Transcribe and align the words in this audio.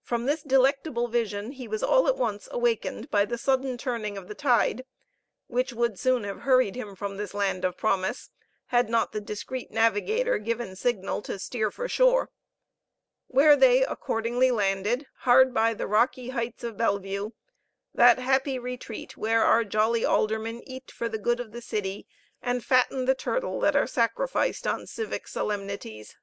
From 0.00 0.24
this 0.24 0.42
delectable 0.42 1.08
vision 1.08 1.52
he 1.52 1.68
was 1.68 1.82
all 1.82 2.08
at 2.08 2.16
once 2.16 2.48
awakened 2.50 3.10
by 3.10 3.26
the 3.26 3.36
sudden 3.36 3.76
turning 3.76 4.16
of 4.16 4.26
the 4.26 4.34
tide, 4.34 4.82
which 5.46 5.74
would 5.74 5.98
soon 5.98 6.24
have 6.24 6.40
hurried 6.40 6.74
him 6.74 6.94
from 6.96 7.18
this 7.18 7.34
land 7.34 7.66
of 7.66 7.76
promise, 7.76 8.30
had 8.68 8.88
not 8.88 9.12
the 9.12 9.20
discreet 9.20 9.70
navigator 9.70 10.38
given 10.38 10.74
signal 10.74 11.20
to 11.20 11.38
steer 11.38 11.70
for 11.70 11.86
shore; 11.86 12.30
where 13.26 13.56
they 13.56 13.84
accordingly 13.84 14.50
landed 14.50 15.06
hard 15.16 15.52
by 15.52 15.74
the 15.74 15.86
rocky 15.86 16.30
heights 16.30 16.64
of 16.64 16.78
Bellevue 16.78 17.32
that 17.92 18.18
happy 18.18 18.58
retreat 18.58 19.18
where 19.18 19.42
our 19.44 19.64
jolly 19.64 20.02
aldermen 20.02 20.62
eat 20.66 20.90
for 20.90 21.10
the 21.10 21.18
good 21.18 21.40
of 21.40 21.52
the 21.52 21.60
city, 21.60 22.06
and 22.40 22.64
fatten 22.64 23.04
the 23.04 23.14
turtle 23.14 23.60
that 23.60 23.76
are 23.76 23.86
sacrificed 23.86 24.66
on 24.66 24.86
civic 24.86 25.28
solemnities. 25.28 26.16